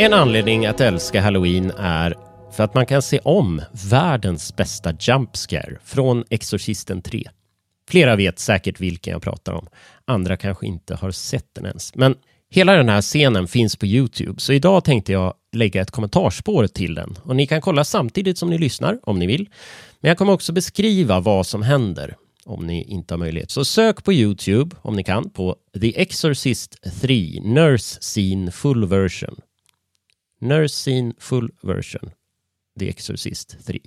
En 0.00 0.12
anledning 0.12 0.66
att 0.66 0.80
älska 0.80 1.20
Halloween 1.20 1.72
är 1.78 2.14
för 2.52 2.64
att 2.64 2.74
man 2.74 2.86
kan 2.86 3.02
se 3.02 3.18
om 3.18 3.62
världens 3.90 4.56
bästa 4.56 4.94
jump 5.00 5.36
scare 5.36 5.78
från 5.84 6.24
Exorcisten 6.30 7.02
3. 7.02 7.24
Flera 7.88 8.16
vet 8.16 8.38
säkert 8.38 8.80
vilken 8.80 9.12
jag 9.12 9.22
pratar 9.22 9.52
om. 9.52 9.66
Andra 10.04 10.36
kanske 10.36 10.66
inte 10.66 10.94
har 10.94 11.10
sett 11.10 11.54
den 11.54 11.66
ens. 11.66 11.94
Men 11.94 12.14
hela 12.50 12.72
den 12.72 12.88
här 12.88 13.02
scenen 13.02 13.48
finns 13.48 13.76
på 13.76 13.86
Youtube, 13.86 14.40
så 14.40 14.52
idag 14.52 14.84
tänkte 14.84 15.12
jag 15.12 15.34
lägga 15.52 15.82
ett 15.82 15.90
kommentarspår 15.90 16.66
till 16.66 16.94
den. 16.94 17.18
Och 17.22 17.36
ni 17.36 17.46
kan 17.46 17.60
kolla 17.60 17.84
samtidigt 17.84 18.38
som 18.38 18.50
ni 18.50 18.58
lyssnar, 18.58 18.98
om 19.02 19.18
ni 19.18 19.26
vill. 19.26 19.48
Men 20.00 20.08
jag 20.08 20.18
kommer 20.18 20.32
också 20.32 20.52
beskriva 20.52 21.20
vad 21.20 21.46
som 21.46 21.62
händer 21.62 22.16
om 22.44 22.66
ni 22.66 22.82
inte 22.84 23.14
har 23.14 23.18
möjlighet. 23.18 23.50
Så 23.50 23.64
sök 23.64 24.04
på 24.04 24.12
Youtube, 24.12 24.76
om 24.82 24.96
ni 24.96 25.04
kan, 25.04 25.30
på 25.30 25.56
The 25.80 26.00
Exorcist 26.00 27.00
3 27.00 27.40
Nurse 27.44 28.00
Scene 28.00 28.50
Full 28.50 28.86
Version. 28.86 29.40
Nurse 30.38 31.12
Full 31.18 31.50
Version. 31.62 32.10
The 32.78 32.88
Exorcist 32.88 33.66
3. 33.66 33.80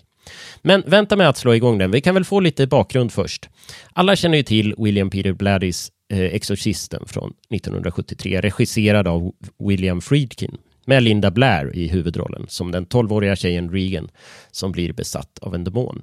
Men 0.62 0.84
vänta 0.88 1.16
med 1.16 1.30
att 1.30 1.38
slå 1.38 1.56
igång 1.56 1.78
den. 1.78 1.92
Vi 1.92 2.02
kan 2.02 2.14
väl 2.14 2.26
få 2.26 2.40
lite 2.40 2.68
bakgrund 2.68 3.12
först. 3.12 3.50
Alla 3.94 4.16
känner 4.16 4.38
ju 4.38 4.44
till 4.44 4.76
William 4.78 5.10
Peter 5.10 5.34
Bladdys 5.34 5.92
eh, 6.10 6.20
Exorcisten 6.20 7.04
från 7.08 7.34
1973, 7.50 8.42
regisserad 8.42 9.08
av 9.08 9.32
William 9.60 10.02
Friedkin 10.02 10.58
med 10.86 11.04
Linda 11.04 11.32
Blair 11.32 11.76
i 11.76 11.88
huvudrollen 11.88 12.46
som 12.48 12.72
den 12.72 12.88
12-åriga 12.88 13.36
tjejen 13.36 13.72
Regan 13.72 14.10
som 14.52 14.72
blir 14.72 14.94
besatt 14.94 15.40
av 15.42 15.56
en 15.56 15.64
demon. 15.64 16.02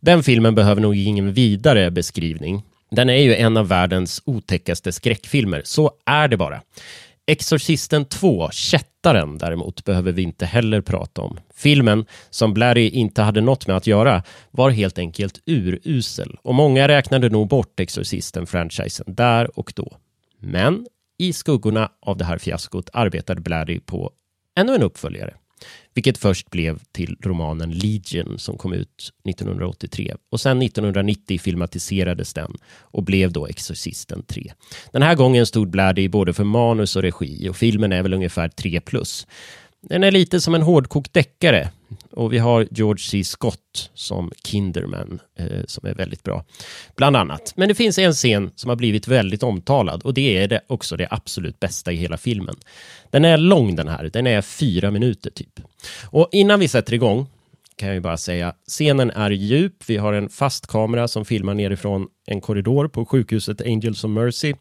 Den 0.00 0.22
filmen 0.22 0.54
behöver 0.54 0.80
nog 0.80 0.96
ingen 0.96 1.32
vidare 1.32 1.90
beskrivning. 1.90 2.62
Den 2.90 3.10
är 3.10 3.22
ju 3.22 3.34
en 3.34 3.56
av 3.56 3.68
världens 3.68 4.22
otäckaste 4.24 4.92
skräckfilmer, 4.92 5.62
så 5.64 5.92
är 6.06 6.28
det 6.28 6.36
bara. 6.36 6.62
Exorcisten 7.26 8.04
2, 8.04 8.50
Kättaren, 8.50 9.38
däremot 9.38 9.84
behöver 9.84 10.12
vi 10.12 10.22
inte 10.22 10.46
heller 10.46 10.80
prata 10.80 11.22
om. 11.22 11.38
Filmen, 11.54 12.06
som 12.30 12.54
Blarry 12.54 12.88
inte 12.88 13.22
hade 13.22 13.40
något 13.40 13.66
med 13.66 13.76
att 13.76 13.86
göra, 13.86 14.22
var 14.50 14.70
helt 14.70 14.98
enkelt 14.98 15.42
urusel 15.46 16.36
och 16.42 16.54
många 16.54 16.88
räknade 16.88 17.28
nog 17.28 17.48
bort 17.48 17.80
Exorcisten-franchisen 17.80 19.14
där 19.14 19.58
och 19.58 19.72
då. 19.76 19.96
Men 20.38 20.86
i 21.18 21.32
skuggorna 21.32 21.90
av 22.00 22.16
det 22.16 22.24
här 22.24 22.38
fiaskot 22.38 22.90
arbetade 22.92 23.40
Blarry 23.40 23.80
på 23.80 24.12
ännu 24.56 24.74
en 24.74 24.82
uppföljare 24.82 25.34
vilket 25.94 26.18
först 26.18 26.50
blev 26.50 26.78
till 26.92 27.16
romanen 27.20 27.70
Legion 27.70 28.38
som 28.38 28.58
kom 28.58 28.72
ut 28.72 29.12
1983 29.28 30.14
och 30.30 30.40
sen 30.40 30.62
1990 30.62 31.38
filmatiserades 31.38 32.34
den 32.34 32.56
och 32.80 33.02
blev 33.02 33.32
då 33.32 33.46
Exorcisten 33.46 34.22
3. 34.22 34.52
Den 34.92 35.02
här 35.02 35.14
gången 35.14 35.46
stod 35.46 35.70
Bladdy 35.70 36.08
både 36.08 36.32
för 36.32 36.44
manus 36.44 36.96
och 36.96 37.02
regi 37.02 37.48
och 37.48 37.56
filmen 37.56 37.92
är 37.92 38.02
väl 38.02 38.14
ungefär 38.14 38.48
3 38.48 38.80
plus. 38.80 39.26
Den 39.88 40.04
är 40.04 40.10
lite 40.10 40.40
som 40.40 40.54
en 40.54 40.62
hårdkokt 40.62 41.12
deckare 41.12 41.70
och 42.12 42.32
vi 42.32 42.38
har 42.38 42.68
George 42.70 43.02
C. 43.02 43.24
Scott 43.24 43.90
som 43.94 44.32
Kinderman 44.44 45.20
eh, 45.38 45.64
som 45.66 45.88
är 45.88 45.94
väldigt 45.94 46.22
bra, 46.22 46.44
bland 46.96 47.16
annat. 47.16 47.52
Men 47.56 47.68
det 47.68 47.74
finns 47.74 47.98
en 47.98 48.12
scen 48.12 48.50
som 48.54 48.68
har 48.68 48.76
blivit 48.76 49.08
väldigt 49.08 49.42
omtalad 49.42 50.02
och 50.02 50.14
det 50.14 50.36
är 50.36 50.48
det 50.48 50.60
också 50.66 50.96
det 50.96 51.08
absolut 51.10 51.60
bästa 51.60 51.92
i 51.92 51.96
hela 51.96 52.16
filmen. 52.16 52.56
Den 53.10 53.24
är 53.24 53.36
lång 53.36 53.76
den 53.76 53.88
här, 53.88 54.10
den 54.12 54.26
är 54.26 54.42
fyra 54.42 54.90
minuter 54.90 55.30
typ. 55.30 55.60
Och 56.04 56.28
innan 56.32 56.60
vi 56.60 56.68
sätter 56.68 56.94
igång 56.94 57.26
kan 57.76 57.88
jag 57.88 57.94
ju 57.94 58.00
bara 58.00 58.16
säga, 58.16 58.54
scenen 58.66 59.10
är 59.10 59.30
djup. 59.30 59.74
Vi 59.86 59.96
har 59.96 60.12
en 60.12 60.28
fast 60.28 60.66
kamera 60.66 61.08
som 61.08 61.24
filmar 61.24 61.54
nerifrån 61.54 62.08
en 62.26 62.40
korridor 62.40 62.88
på 62.88 63.06
sjukhuset 63.06 63.60
Angels 63.60 64.04
of 64.04 64.10
Mercy. 64.10 64.54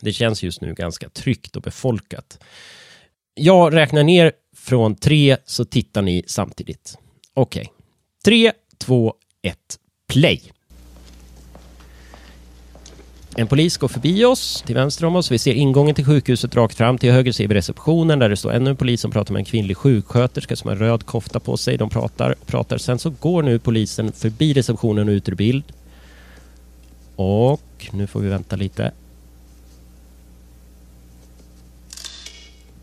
Det 0.00 0.12
känns 0.12 0.42
just 0.42 0.60
nu 0.60 0.74
ganska 0.74 1.08
tryggt 1.08 1.56
och 1.56 1.62
befolkat. 1.62 2.38
Jag 3.34 3.74
räknar 3.74 4.02
ner 4.02 4.32
från 4.62 4.94
tre 4.94 5.36
så 5.44 5.64
tittar 5.64 6.02
ni 6.02 6.22
samtidigt. 6.26 6.98
Okej. 7.34 7.60
Okay. 7.60 7.72
Tre, 8.24 8.52
två, 8.78 9.14
ett, 9.42 9.78
play. 10.06 10.52
En 13.36 13.46
polis 13.46 13.76
går 13.76 13.88
förbi 13.88 14.24
oss, 14.24 14.62
till 14.66 14.74
vänster 14.74 15.06
om 15.06 15.16
oss. 15.16 15.30
Vi 15.30 15.38
ser 15.38 15.54
ingången 15.54 15.94
till 15.94 16.04
sjukhuset 16.04 16.56
rakt 16.56 16.74
fram. 16.74 16.98
Till 16.98 17.12
höger 17.12 17.32
ser 17.32 17.48
vi 17.48 17.54
receptionen 17.54 18.18
där 18.18 18.28
det 18.28 18.36
står 18.36 18.52
ännu 18.52 18.70
en 18.70 18.76
polis 18.76 19.00
som 19.00 19.10
pratar 19.10 19.32
med 19.32 19.40
en 19.40 19.44
kvinnlig 19.44 19.76
sjuksköterska 19.76 20.56
som 20.56 20.68
har 20.68 20.76
röd 20.76 21.06
kofta 21.06 21.40
på 21.40 21.56
sig. 21.56 21.76
De 21.76 21.90
pratar, 21.90 22.34
pratar. 22.46 22.78
Sen 22.78 22.98
så 22.98 23.10
går 23.10 23.42
nu 23.42 23.58
polisen 23.58 24.12
förbi 24.12 24.52
receptionen 24.52 25.08
och 25.08 25.12
ut 25.12 25.28
ur 25.28 25.34
bild. 25.34 25.64
Och 27.16 27.88
nu 27.92 28.06
får 28.06 28.20
vi 28.20 28.28
vänta 28.28 28.56
lite. 28.56 28.92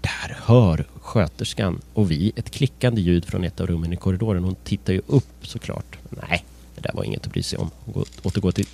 Där 0.01 0.37
hör 0.45 0.85
sköterskan 1.09 1.81
och 1.93 2.11
vi 2.11 2.31
ett 2.35 2.49
klickande 2.49 3.01
ljud 3.01 3.25
från 3.25 3.43
ett 3.43 3.61
av 3.61 3.67
rummen 3.67 3.93
i 3.93 3.95
korridoren. 3.95 4.43
Hon 4.43 4.55
tittar 4.55 4.93
ju 4.93 5.01
upp 5.07 5.47
såklart. 5.47 5.97
Nej, 6.09 6.45
det 6.75 6.81
där 6.81 6.91
var 6.93 7.03
inget 7.03 7.25
att 7.25 7.31
bry 7.33 7.43
sig 7.43 7.59
om. 7.59 7.69
Hon 7.85 8.05
återgår 8.23 8.51
till 8.51 8.65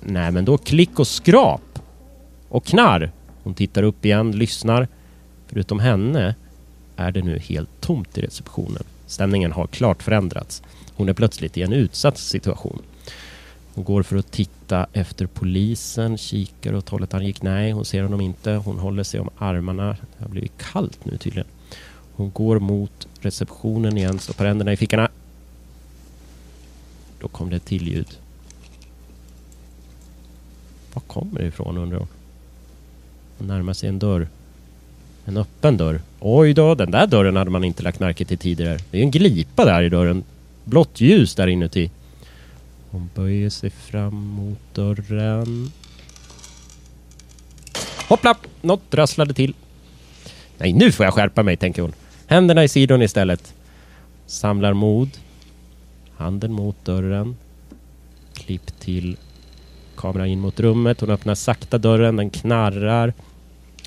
Nej, 0.00 0.32
men 0.32 0.44
då 0.44 0.58
klick 0.58 0.98
och 0.98 1.06
skrap. 1.06 1.78
Och 2.48 2.64
knarr. 2.64 3.12
Hon 3.42 3.54
tittar 3.54 3.82
upp 3.82 4.04
igen, 4.04 4.32
lyssnar. 4.32 4.88
Förutom 5.46 5.78
henne 5.78 6.34
är 6.96 7.12
det 7.12 7.22
nu 7.22 7.38
helt 7.38 7.80
tomt 7.80 8.18
i 8.18 8.20
receptionen. 8.20 8.82
Stämningen 9.06 9.52
har 9.52 9.66
klart 9.66 10.02
förändrats. 10.02 10.62
Hon 10.94 11.08
är 11.08 11.12
plötsligt 11.12 11.56
i 11.56 11.62
en 11.62 11.72
utsatt 11.72 12.18
situation. 12.18 12.82
Hon 13.76 13.84
går 13.84 14.02
för 14.02 14.16
att 14.16 14.30
titta 14.30 14.86
efter 14.92 15.26
polisen, 15.26 16.18
kikar 16.18 16.74
åt 16.74 16.88
hållet 16.88 17.12
han 17.12 17.26
gick. 17.26 17.42
Nej, 17.42 17.72
hon 17.72 17.84
ser 17.84 18.02
honom 18.02 18.20
inte. 18.20 18.52
Hon 18.52 18.78
håller 18.78 19.02
sig 19.02 19.20
om 19.20 19.30
armarna. 19.38 19.86
Det 19.86 20.24
har 20.24 20.28
blivit 20.28 20.58
kallt 20.72 21.04
nu 21.04 21.16
tydligen. 21.16 21.48
Hon 22.12 22.30
går 22.30 22.58
mot 22.58 23.08
receptionen 23.20 23.98
igen, 23.98 24.18
stoppar 24.18 24.46
händerna 24.46 24.72
i 24.72 24.76
fickorna. 24.76 25.08
Då 27.20 27.28
kom 27.28 27.50
det 27.50 27.56
ett 27.56 27.64
till 27.64 27.88
ljud. 27.88 28.18
Var 30.94 31.00
kommer 31.00 31.40
det 31.40 31.46
ifrån 31.46 31.78
undrar 31.78 31.98
hon? 31.98 32.08
Hon 33.38 33.48
närmar 33.48 33.72
sig 33.72 33.88
en 33.88 33.98
dörr. 33.98 34.28
En 35.24 35.36
öppen 35.36 35.76
dörr. 35.76 36.00
Oj 36.20 36.54
då, 36.54 36.74
den 36.74 36.90
där 36.90 37.06
dörren 37.06 37.36
hade 37.36 37.50
man 37.50 37.64
inte 37.64 37.82
lagt 37.82 38.00
märke 38.00 38.24
till 38.24 38.38
tidigare. 38.38 38.78
Det 38.90 38.98
är 38.98 39.02
en 39.02 39.10
glipa 39.10 39.64
där 39.64 39.82
i 39.82 39.88
dörren. 39.88 40.24
Blått 40.64 41.00
ljus 41.00 41.34
där 41.34 41.46
inuti. 41.46 41.90
Hon 42.90 43.10
böjer 43.14 43.50
sig 43.50 43.70
fram 43.70 44.14
mot 44.14 44.58
dörren. 44.74 45.72
Hoppla! 48.08 48.36
Något 48.62 48.94
rasslade 48.94 49.34
till. 49.34 49.54
Nej, 50.58 50.72
nu 50.72 50.92
får 50.92 51.06
jag 51.06 51.14
skärpa 51.14 51.42
mig, 51.42 51.56
tänker 51.56 51.82
hon. 51.82 51.92
Händerna 52.26 52.64
i 52.64 52.68
sidon 52.68 53.02
istället. 53.02 53.54
Samlar 54.26 54.72
mod. 54.72 55.10
Handen 56.16 56.52
mot 56.52 56.84
dörren. 56.84 57.36
Klipp 58.34 58.80
till 58.80 59.16
Kamera 59.96 60.26
in 60.26 60.40
mot 60.40 60.60
rummet. 60.60 61.00
Hon 61.00 61.10
öppnar 61.10 61.34
sakta 61.34 61.78
dörren. 61.78 62.16
Den 62.16 62.30
knarrar. 62.30 63.12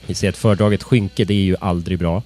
Vi 0.08 0.14
ser 0.14 0.30
ett 0.30 0.38
fördraget 0.38 0.84
skynke. 0.84 1.26
Det 1.26 1.34
är 1.34 1.44
ju 1.44 1.56
aldrig 1.62 2.00
bra. 2.00 2.24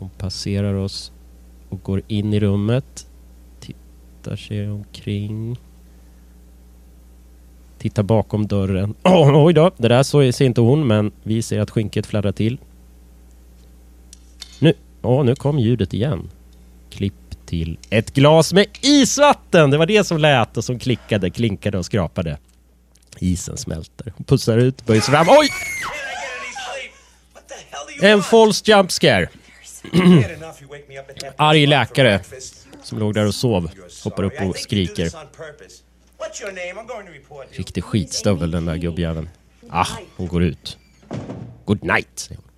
Hon 0.00 0.10
passerar 0.18 0.74
oss 0.74 1.12
och 1.68 1.82
går 1.82 2.02
in 2.08 2.34
i 2.34 2.40
rummet. 2.40 3.06
Tittar 3.60 4.36
sig 4.36 4.70
omkring. 4.70 5.56
Tittar 7.78 8.02
bakom 8.02 8.46
dörren. 8.46 8.94
Oh, 9.02 9.44
oj 9.44 9.54
då, 9.54 9.70
det 9.76 9.88
där 9.88 10.02
så 10.02 10.32
ser 10.32 10.44
inte 10.44 10.60
hon, 10.60 10.86
men 10.86 11.12
vi 11.22 11.42
ser 11.42 11.60
att 11.60 11.70
skynket 11.70 12.06
fladdrar 12.06 12.32
till. 12.32 12.58
Nu, 14.58 14.74
oh, 15.02 15.24
nu 15.24 15.34
kom 15.34 15.58
ljudet 15.58 15.94
igen. 15.94 16.30
Klipp 16.90 17.46
till 17.46 17.78
ett 17.90 18.14
glas 18.14 18.52
med 18.52 18.66
isvatten. 18.80 19.70
Det 19.70 19.78
var 19.78 19.86
det 19.86 20.04
som 20.04 20.18
lät 20.18 20.56
och 20.56 20.64
som 20.64 20.78
klickade, 20.78 21.30
klinkade 21.30 21.78
och 21.78 21.84
skrapade. 21.84 22.38
Isen 23.18 23.56
smälter. 23.56 24.12
Hon 24.16 24.24
pussar 24.24 24.58
ut, 24.58 24.86
böjer 24.86 25.00
sig 25.00 25.14
fram. 25.14 25.26
Oj! 25.28 25.48
En 28.02 28.22
false 28.22 28.70
jump 28.70 28.90
scare. 28.90 29.28
Arg 31.36 31.66
läkare 31.66 32.20
som 32.82 32.98
låg 32.98 33.14
där 33.14 33.26
och 33.26 33.34
sov 33.34 33.70
hoppar 34.04 34.22
upp 34.22 34.40
och 34.42 34.56
skriker. 34.56 35.10
Riktig 37.50 37.84
skitstövel 37.84 38.50
den 38.50 38.66
där 38.66 38.76
gubbjäveln. 38.76 39.28
Ah, 39.70 39.86
hon 40.16 40.26
går 40.26 40.42
ut. 40.42 40.78
Good 41.64 41.84
night, 41.84 42.08
säger 42.14 42.40
hon. 42.40 42.50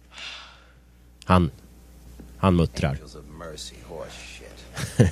Han, 1.25 1.51
han 2.39 2.57
muttrar. 2.57 2.99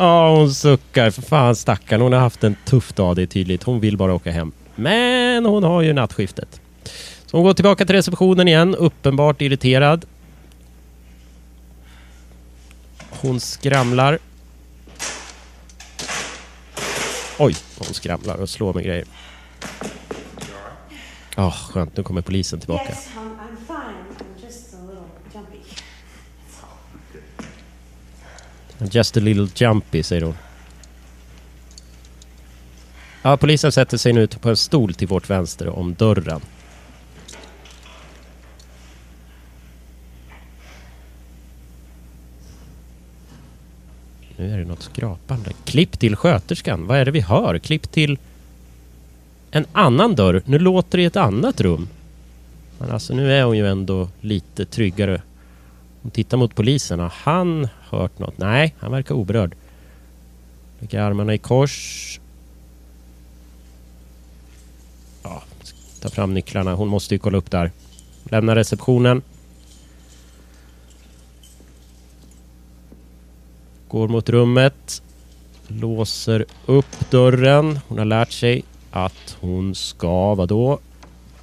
Ja, 0.00 0.36
hon 0.36 0.54
suckar. 0.54 1.10
För 1.10 1.22
fan 1.22 1.56
stackarn. 1.56 2.00
Hon 2.00 2.12
har 2.12 2.20
haft 2.20 2.44
en 2.44 2.56
tuff 2.64 2.92
dag, 2.92 3.16
det 3.16 3.22
är 3.22 3.26
tydligt. 3.26 3.62
Hon 3.62 3.80
vill 3.80 3.96
bara 3.96 4.14
åka 4.14 4.30
hem. 4.30 4.52
Men 4.74 5.46
hon 5.46 5.62
har 5.64 5.82
ju 5.82 5.92
nattskiftet. 5.92 6.60
Så 7.26 7.36
hon 7.36 7.44
går 7.44 7.54
tillbaka 7.54 7.86
till 7.86 7.94
receptionen 7.94 8.48
igen, 8.48 8.74
uppenbart 8.74 9.42
irriterad. 9.42 10.06
Hon 13.20 13.40
skramlar. 13.40 14.18
Oj, 17.38 17.56
hon 17.78 17.94
skramlar 17.94 18.36
och 18.36 18.48
slår 18.48 18.74
med 18.74 18.84
grejer. 18.84 19.04
Oh, 21.36 21.52
skönt, 21.52 21.96
nu 21.96 22.02
kommer 22.02 22.20
polisen 22.20 22.60
tillbaka. 22.60 22.88
Yes, 22.88 23.08
I'm, 23.16 23.30
I'm 23.30 24.46
just 24.46 24.74
a. 24.74 24.78
Just 28.90 29.16
a 29.16 29.20
little 29.20 29.48
jumpy, 29.54 30.02
säger 30.02 30.22
hon. 30.22 30.34
Ja, 33.22 33.36
polisen 33.36 33.72
sätter 33.72 33.96
sig 33.96 34.12
nu 34.12 34.26
på 34.26 34.48
en 34.48 34.56
stol 34.56 34.94
till 34.94 35.08
vårt 35.08 35.30
vänster 35.30 35.68
om 35.68 35.94
dörren. 35.94 36.40
Nu 44.38 44.54
är 44.54 44.58
det 44.58 44.64
något 44.64 44.82
skrapande. 44.82 45.52
Klipp 45.64 45.98
till 45.98 46.16
sköterskan. 46.16 46.86
Vad 46.86 46.98
är 46.98 47.04
det 47.04 47.10
vi 47.10 47.20
hör? 47.20 47.58
Klipp 47.58 47.90
till 47.90 48.18
en 49.50 49.66
annan 49.72 50.14
dörr. 50.14 50.42
Nu 50.44 50.58
låter 50.58 50.98
det 50.98 51.02
i 51.02 51.06
ett 51.06 51.16
annat 51.16 51.60
rum. 51.60 51.88
Men 52.78 52.90
alltså 52.90 53.14
nu 53.14 53.32
är 53.32 53.44
hon 53.44 53.56
ju 53.56 53.68
ändå 53.68 54.08
lite 54.20 54.64
tryggare. 54.64 55.22
Hon 56.02 56.10
tittar 56.10 56.36
mot 56.36 56.54
polisen. 56.54 57.00
Har 57.00 57.12
han 57.14 57.68
hört 57.80 58.18
något? 58.18 58.38
Nej, 58.38 58.74
han 58.78 58.92
verkar 58.92 59.14
oberörd. 59.14 59.54
Lägger 60.78 61.00
armarna 61.00 61.34
i 61.34 61.38
kors. 61.38 62.20
Ja, 65.22 65.42
ta 66.00 66.08
fram 66.08 66.34
nycklarna. 66.34 66.74
Hon 66.74 66.88
måste 66.88 67.14
ju 67.14 67.18
kolla 67.18 67.38
upp 67.38 67.50
där. 67.50 67.70
Lämna 68.24 68.54
receptionen. 68.54 69.22
Går 73.88 74.08
mot 74.08 74.28
rummet. 74.28 75.02
Låser 75.68 76.44
upp 76.66 77.10
dörren. 77.10 77.78
Hon 77.88 77.98
har 77.98 78.04
lärt 78.04 78.32
sig 78.32 78.62
att 78.90 79.36
hon 79.40 79.74
ska, 79.74 80.34
vadå? 80.34 80.78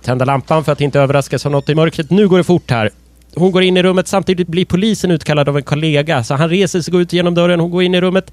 Tända 0.02 0.26
lampan 0.26 0.64
för 0.64 0.72
att 0.72 0.82
inte 0.82 1.00
överraskas 1.00 1.46
av 1.46 1.52
något 1.52 1.70
i 1.70 1.76
mörkret. 1.76 2.10
Nu 2.10 2.28
går 2.28 2.38
det 2.38 2.44
fort 2.44 2.72
här. 2.72 2.90
Hon 3.36 3.52
går 3.52 3.64
in 3.64 3.78
i 3.78 3.84
rummet, 3.84 4.08
samtidigt 4.08 4.48
blir 4.48 4.66
polisen 4.66 5.12
utkallad 5.12 5.50
av 5.50 5.58
en 5.58 5.64
kollega. 5.64 6.24
Så 6.24 6.34
han 6.34 6.50
reser 6.50 6.82
sig, 6.82 6.92
går 6.92 7.02
ut 7.02 7.14
genom 7.14 7.36
dörren, 7.36 7.60
hon 7.60 7.72
går 7.72 7.84
in 7.84 7.96
i 7.96 8.02
rummet. 8.02 8.32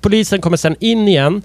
Polisen 0.00 0.40
kommer 0.40 0.56
sen 0.56 0.76
in 0.80 1.08
igen. 1.08 1.42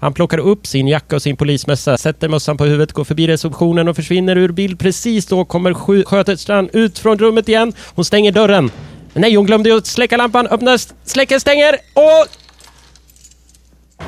Han 0.00 0.12
plockar 0.12 0.38
upp 0.38 0.66
sin 0.66 0.88
jacka 0.88 1.16
och 1.16 1.22
sin 1.22 1.36
polismössa, 1.36 1.98
sätter 1.98 2.28
mössan 2.28 2.56
på 2.56 2.64
huvudet, 2.64 2.92
går 2.92 3.04
förbi 3.04 3.26
receptionen 3.26 3.88
och 3.88 3.96
försvinner 3.96 4.36
ur 4.36 4.52
bild. 4.52 4.78
Precis 4.78 5.26
då 5.26 5.44
kommer 5.44 5.74
sköterskan 6.04 6.68
ut 6.72 6.98
från 6.98 7.18
rummet 7.18 7.48
igen. 7.48 7.72
Hon 7.94 8.04
stänger 8.04 8.32
dörren. 8.32 8.70
Nej, 9.18 9.34
hon 9.34 9.46
glömde 9.46 9.68
ju 9.68 9.76
att 9.76 9.86
släcka 9.86 10.16
lampan. 10.16 10.46
Öppnar, 10.46 10.80
släcker, 11.04 11.38
stänger 11.38 11.74
och... 11.94 12.26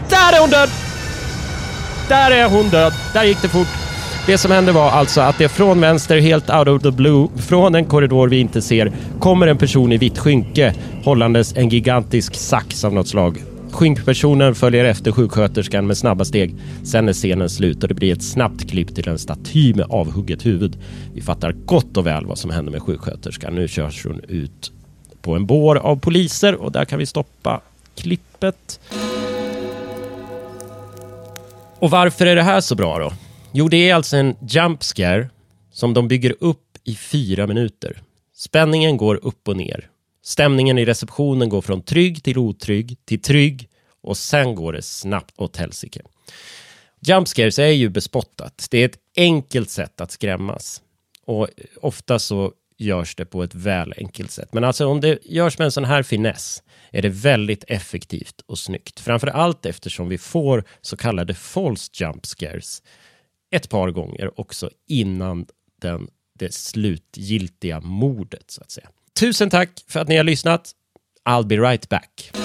Där 0.09 0.33
är 0.33 0.41
hon 0.41 0.51
död! 0.51 0.69
Där 2.09 2.31
är 2.31 2.49
hon 2.49 2.69
död. 2.69 2.93
Där 3.13 3.25
gick 3.25 3.43
det 3.43 3.49
fort. 3.49 3.69
Det 4.27 4.39
som 4.39 4.51
hände 4.51 4.73
var 4.73 4.91
alltså 4.91 5.21
att 5.21 5.39
det 5.39 5.49
från 5.49 5.81
vänster, 5.81 6.21
helt 6.21 6.51
out 6.51 6.69
of 6.69 6.83
the 6.83 6.91
blue, 6.91 7.29
från 7.37 7.75
en 7.75 7.85
korridor 7.85 8.29
vi 8.29 8.39
inte 8.39 8.63
ser, 8.63 8.93
kommer 9.19 9.47
en 9.47 9.59
person 9.59 9.93
i 9.93 9.97
vitt 9.97 10.19
skynke 10.19 10.75
hållandes 11.05 11.57
en 11.57 11.69
gigantisk 11.69 12.35
sax 12.35 12.85
av 12.85 12.93
något 12.93 13.09
slag. 13.09 13.43
Skynkpersonen 13.71 14.55
följer 14.55 14.85
efter 14.85 15.13
sjuksköterskan 15.13 15.87
med 15.87 15.97
snabba 15.97 16.25
steg. 16.25 16.55
Sen 16.85 17.09
är 17.09 17.13
scenen 17.13 17.51
slut 17.51 17.83
och 17.83 17.89
det 17.89 17.95
blir 17.95 18.13
ett 18.13 18.23
snabbt 18.23 18.71
klipp 18.71 18.95
till 18.95 19.09
en 19.09 19.19
staty 19.19 19.75
med 19.75 19.87
avhugget 19.91 20.47
huvud. 20.47 20.79
Vi 21.15 21.23
fattar 21.23 21.53
gott 21.53 21.97
och 21.97 22.07
väl 22.07 22.27
vad 22.27 22.39
som 22.39 22.51
händer 22.51 22.73
med 22.73 22.83
sjuksköterskan. 22.83 23.55
Nu 23.55 23.69
körs 23.69 24.07
hon 24.07 24.21
ut 24.29 24.73
på 25.23 25.35
en 25.37 25.47
bår 25.47 25.77
av 25.77 25.97
poliser 25.97 26.55
och 26.55 26.73
där 26.73 26.85
kan 26.85 26.99
vi 26.99 27.07
stoppa 27.07 27.61
klippet. 27.95 28.81
Och 31.79 31.91
varför 31.91 32.27
är 32.27 32.37
det 32.37 32.43
här 32.43 32.61
så 32.61 32.75
bra 32.75 32.99
då? 32.99 33.13
Jo, 33.53 33.69
det 33.69 33.91
är 33.91 33.95
alltså 33.95 34.17
en 34.17 34.37
jump 34.49 34.83
scare 34.83 35.29
som 35.73 35.95
de 35.95 36.09
bygger 36.09 36.35
upp 36.41 36.79
i 36.85 36.95
fyra 36.95 37.47
minuter. 37.47 38.03
Spänningen 38.35 38.97
går 38.97 39.25
upp 39.25 39.49
och 39.49 39.57
ner. 39.57 39.89
Stämningen 40.23 40.79
i 40.79 40.85
receptionen 40.85 41.49
går 41.49 41.61
från 41.61 41.83
trygg 41.83 42.25
till 42.25 42.39
otrygg 42.39 42.97
till 43.05 43.23
trygg 43.23 43.69
och 44.03 44.17
sen 44.17 44.55
går 44.55 44.73
det 44.73 44.83
snabbt 44.83 45.35
åt 45.37 45.57
helsike. 45.57 46.03
Jumpscares 47.01 47.59
är 47.59 47.67
ju 47.67 47.89
bespottat. 47.89 48.67
Det 48.71 48.79
är 48.79 48.85
ett 48.85 48.99
enkelt 49.17 49.71
sätt 49.71 50.01
att 50.01 50.11
skrämmas. 50.11 50.83
Och 51.27 51.49
ofta 51.81 52.19
så 52.19 52.53
görs 52.81 53.15
det 53.15 53.25
på 53.25 53.43
ett 53.43 53.55
väl 53.55 53.95
enkelt 53.97 54.31
sätt. 54.31 54.53
Men 54.53 54.65
alltså 54.65 54.87
om 54.87 55.01
det 55.01 55.19
görs 55.23 55.59
med 55.59 55.65
en 55.65 55.73
sån 55.73 55.85
här 55.85 56.03
finess 56.03 56.63
är 56.93 57.03
det 57.03 57.09
väldigt 57.09 57.65
effektivt 57.69 58.41
och 58.47 58.59
snyggt. 58.59 59.01
Framför 59.01 59.27
allt 59.27 59.67
eftersom 59.67 60.09
vi 60.09 60.19
får 60.19 60.65
så 60.81 60.97
kallade 60.97 61.35
false 61.35 61.91
jump 61.95 62.27
scares 62.27 62.83
ett 63.51 63.69
par 63.69 63.91
gånger 63.91 64.41
också 64.41 64.71
innan 64.89 65.47
den, 65.81 66.09
det 66.39 66.55
slutgiltiga 66.55 67.81
mordet 67.81 68.51
så 68.51 68.61
att 68.61 68.71
säga. 68.71 68.89
Tusen 69.21 69.51
tack 69.51 69.85
för 69.89 70.01
att 70.01 70.09
ni 70.09 70.17
har 70.17 70.25
lyssnat. 70.25 70.73
I'll 71.29 71.47
be 71.47 71.57
right 71.57 71.89
back. 71.89 72.40